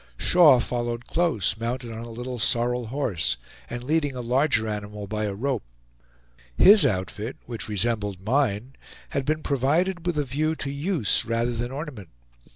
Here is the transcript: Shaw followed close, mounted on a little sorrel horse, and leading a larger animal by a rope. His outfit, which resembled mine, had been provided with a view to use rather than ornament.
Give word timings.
Shaw 0.17 0.59
followed 0.59 1.05
close, 1.05 1.55
mounted 1.57 1.91
on 1.91 2.03
a 2.05 2.09
little 2.09 2.39
sorrel 2.39 2.87
horse, 2.87 3.37
and 3.69 3.83
leading 3.83 4.15
a 4.15 4.21
larger 4.21 4.67
animal 4.67 5.05
by 5.05 5.25
a 5.25 5.35
rope. 5.35 5.61
His 6.57 6.87
outfit, 6.87 7.37
which 7.45 7.69
resembled 7.69 8.25
mine, 8.25 8.75
had 9.09 9.25
been 9.25 9.43
provided 9.43 10.07
with 10.07 10.17
a 10.17 10.23
view 10.25 10.55
to 10.55 10.71
use 10.71 11.23
rather 11.23 11.51
than 11.53 11.69
ornament. 11.71 12.09